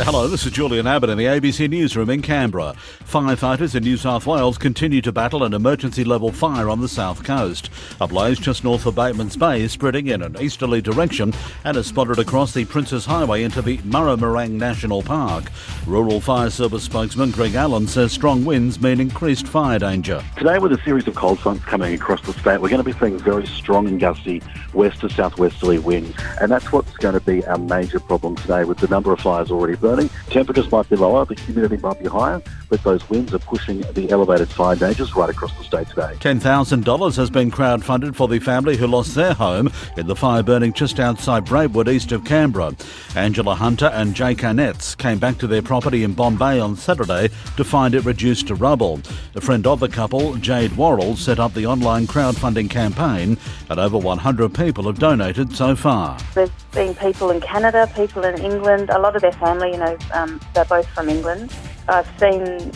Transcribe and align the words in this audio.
Hello, 0.00 0.28
this 0.28 0.44
is 0.44 0.52
Julian 0.52 0.86
Abbott 0.86 1.08
in 1.08 1.16
the 1.16 1.24
ABC 1.24 1.70
Newsroom 1.70 2.10
in 2.10 2.20
Canberra. 2.20 2.74
Firefighters 3.06 3.74
in 3.74 3.82
New 3.82 3.96
South 3.96 4.26
Wales 4.26 4.58
continue 4.58 5.00
to 5.00 5.10
battle 5.10 5.42
an 5.42 5.54
emergency 5.54 6.04
level 6.04 6.30
fire 6.30 6.68
on 6.68 6.82
the 6.82 6.88
south 6.88 7.24
coast. 7.24 7.70
A 8.02 8.06
blaze 8.06 8.38
just 8.38 8.62
north 8.62 8.84
of 8.84 8.94
Batemans 8.94 9.38
Bay 9.38 9.62
is 9.62 9.72
spreading 9.72 10.08
in 10.08 10.20
an 10.20 10.36
easterly 10.38 10.82
direction 10.82 11.32
and 11.64 11.78
is 11.78 11.86
spotted 11.86 12.18
across 12.18 12.52
the 12.52 12.66
Princes 12.66 13.06
Highway 13.06 13.42
into 13.42 13.62
the 13.62 13.78
Murramarang 13.78 14.50
National 14.50 15.02
Park. 15.02 15.50
Rural 15.86 16.20
Fire 16.20 16.50
Service 16.50 16.84
spokesman 16.84 17.30
Greg 17.30 17.54
Allen 17.54 17.88
says 17.88 18.12
strong 18.12 18.44
winds 18.44 18.78
mean 18.78 19.00
increased 19.00 19.48
fire 19.48 19.78
danger. 19.78 20.22
Today, 20.36 20.58
with 20.58 20.72
a 20.72 20.82
series 20.82 21.08
of 21.08 21.14
cold 21.14 21.40
fronts 21.40 21.64
coming 21.64 21.94
across 21.94 22.20
the 22.20 22.34
state, 22.34 22.60
we're 22.60 22.68
going 22.68 22.84
to 22.84 22.84
be 22.84 22.92
seeing 22.98 23.18
very 23.18 23.46
strong 23.46 23.88
and 23.88 23.98
gusty 23.98 24.42
west 24.74 25.00
to 25.00 25.08
southwesterly 25.08 25.78
winds, 25.78 26.14
and 26.42 26.52
that's 26.52 26.70
what's 26.70 26.94
going 26.98 27.14
to 27.14 27.20
be 27.20 27.42
our 27.46 27.56
major 27.56 27.98
problem 27.98 28.36
today 28.36 28.64
with 28.64 28.76
the 28.76 28.88
number 28.88 29.10
of 29.10 29.20
fires 29.20 29.50
already 29.50 29.74
burning. 29.86 30.10
Temperatures 30.30 30.70
might 30.72 30.88
be 30.90 30.96
lower, 30.96 31.24
the 31.24 31.34
humidity 31.34 31.76
might 31.76 32.00
be 32.00 32.08
higher, 32.08 32.42
but 32.68 32.82
those 32.82 33.08
winds 33.08 33.32
are 33.34 33.38
pushing 33.38 33.80
the 33.92 34.10
elevated 34.10 34.48
fire 34.48 34.76
dangers 34.76 35.14
right 35.14 35.30
across 35.30 35.56
the 35.58 35.64
state 35.64 35.88
today. 35.88 36.14
$10,000 36.20 37.16
has 37.16 37.30
been 37.30 37.50
crowdfunded 37.50 38.14
for 38.14 38.28
the 38.28 38.38
family 38.38 38.76
who 38.76 38.86
lost 38.86 39.14
their 39.14 39.34
home 39.34 39.70
in 39.96 40.06
the 40.06 40.16
fire 40.16 40.42
burning 40.42 40.72
just 40.72 41.00
outside 41.00 41.44
Braidwood, 41.44 41.88
east 41.88 42.12
of 42.12 42.24
Canberra. 42.24 42.74
Angela 43.14 43.54
Hunter 43.54 43.86
and 43.86 44.14
Jake 44.14 44.42
Arnett's 44.44 44.94
came 44.94 45.18
back 45.18 45.38
to 45.38 45.46
their 45.46 45.62
property 45.62 46.04
in 46.04 46.12
Bombay 46.12 46.60
on 46.60 46.76
Saturday 46.76 47.28
to 47.56 47.64
find 47.64 47.94
it 47.94 48.04
reduced 48.04 48.48
to 48.48 48.54
rubble. 48.54 49.00
A 49.34 49.40
friend 49.40 49.66
of 49.66 49.80
the 49.80 49.88
couple, 49.88 50.34
Jade 50.36 50.76
Worrell, 50.76 51.16
set 51.16 51.38
up 51.38 51.54
the 51.54 51.66
online 51.66 52.06
crowdfunding 52.06 52.70
campaign, 52.70 53.36
and 53.70 53.80
over 53.80 53.98
100 53.98 54.54
people 54.54 54.84
have 54.84 54.98
donated 54.98 55.54
so 55.54 55.76
far. 55.76 56.18
There's 56.34 56.50
been 56.72 56.94
people 56.94 57.30
in 57.30 57.40
Canada, 57.40 57.90
people 57.94 58.24
in 58.24 58.38
England, 58.40 58.90
a 58.90 58.98
lot 58.98 59.16
of 59.16 59.22
their 59.22 59.32
family, 59.32 59.72
you 59.72 59.78
know, 59.78 59.96
um, 60.12 60.40
they're 60.54 60.64
both 60.64 60.88
from 60.88 61.08
England. 61.08 61.54
I've 61.88 62.08
seen 62.18 62.72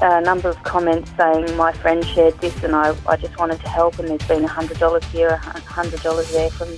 a 0.00 0.20
number 0.20 0.48
of 0.48 0.60
comments 0.64 1.12
saying 1.16 1.56
my 1.56 1.72
friend 1.72 2.04
shared 2.04 2.36
this 2.40 2.64
and 2.64 2.74
I, 2.74 2.96
I 3.06 3.16
just 3.16 3.38
wanted 3.38 3.60
to 3.60 3.68
help 3.68 3.98
and 4.00 4.08
there's 4.08 4.26
been 4.26 4.44
$100 4.44 5.04
here, 5.04 5.40
$100 5.42 6.32
there 6.32 6.50
from 6.50 6.68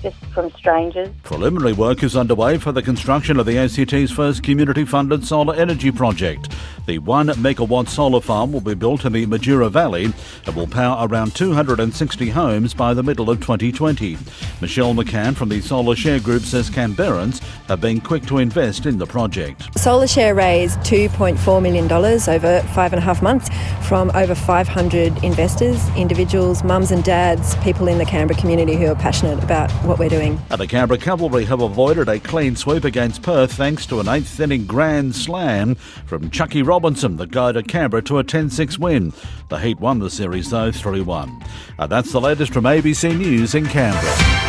just 0.00 0.16
from 0.26 0.50
strangers. 0.52 1.08
Preliminary 1.24 1.72
work 1.72 2.04
is 2.04 2.16
underway 2.16 2.56
for 2.56 2.70
the 2.70 2.82
construction 2.82 3.40
of 3.40 3.46
the 3.46 3.58
ACT's 3.58 4.12
first 4.12 4.44
community 4.44 4.84
funded 4.84 5.24
solar 5.24 5.54
energy 5.54 5.90
project. 5.90 6.52
The 6.88 6.98
1 7.00 7.26
megawatt 7.26 7.86
solar 7.86 8.22
farm 8.22 8.50
will 8.50 8.62
be 8.62 8.72
built 8.72 9.04
in 9.04 9.12
the 9.12 9.26
Majura 9.26 9.70
Valley 9.70 10.10
and 10.46 10.56
will 10.56 10.66
power 10.66 11.06
around 11.06 11.34
260 11.34 12.30
homes 12.30 12.72
by 12.72 12.94
the 12.94 13.02
middle 13.02 13.28
of 13.28 13.40
2020. 13.40 14.16
Michelle 14.62 14.94
McCann 14.94 15.36
from 15.36 15.50
the 15.50 15.60
Solar 15.60 15.94
Share 15.94 16.18
Group 16.18 16.44
says 16.44 16.70
Canberrans 16.70 17.40
have 17.66 17.82
been 17.82 18.00
quick 18.00 18.24
to 18.24 18.38
invest 18.38 18.86
in 18.86 18.96
the 18.96 19.04
project. 19.04 19.68
Solar 19.78 20.06
Share 20.06 20.34
raised 20.34 20.78
$2.4 20.78 21.60
million 21.60 21.92
over 21.92 22.66
five 22.68 22.94
and 22.94 23.02
a 23.02 23.04
half 23.04 23.20
months 23.20 23.50
from 23.86 24.10
over 24.14 24.34
500 24.34 25.22
investors, 25.22 25.86
individuals, 25.94 26.64
mums 26.64 26.90
and 26.90 27.04
dads, 27.04 27.54
people 27.56 27.86
in 27.88 27.98
the 27.98 28.06
Canberra 28.06 28.40
community 28.40 28.76
who 28.76 28.86
are 28.86 28.94
passionate 28.94 29.44
about 29.44 29.70
what 29.84 29.98
we're 29.98 30.08
doing. 30.08 30.40
And 30.48 30.58
the 30.58 30.66
Canberra 30.66 30.98
Cavalry 30.98 31.44
have 31.44 31.60
avoided 31.60 32.08
a 32.08 32.18
clean 32.18 32.56
sweep 32.56 32.84
against 32.84 33.20
Perth 33.20 33.52
thanks 33.52 33.84
to 33.84 34.00
an 34.00 34.08
eighth 34.08 34.40
inning 34.40 34.64
grand 34.64 35.14
slam 35.14 35.74
from 36.06 36.30
Chuckie 36.30 36.62
Robinson 36.78 37.16
that 37.16 37.32
guided 37.32 37.66
Canberra 37.66 38.02
to 38.02 38.18
a 38.18 38.22
10 38.22 38.50
6 38.50 38.78
win. 38.78 39.12
The 39.48 39.58
Heat 39.58 39.80
won 39.80 39.98
the 39.98 40.08
series 40.08 40.48
though 40.48 40.70
3 40.70 41.00
1. 41.00 41.44
And 41.76 41.90
that's 41.90 42.12
the 42.12 42.20
latest 42.20 42.52
from 42.52 42.66
ABC 42.66 43.18
News 43.18 43.56
in 43.56 43.66
Canberra. 43.66 44.47